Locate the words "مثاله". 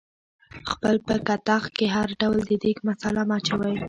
2.89-3.21